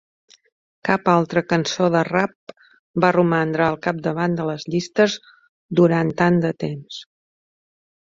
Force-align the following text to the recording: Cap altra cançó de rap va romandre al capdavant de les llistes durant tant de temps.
Cap 0.87 1.11
altra 1.11 1.43
cançó 1.51 1.89
de 1.97 2.01
rap 2.07 2.55
va 3.05 3.13
romandre 3.19 3.67
al 3.69 3.79
capdavant 3.87 4.41
de 4.43 4.51
les 4.51 4.69
llistes 4.73 5.21
durant 5.83 6.15
tant 6.27 6.45
de 6.49 6.57
temps. 6.69 7.03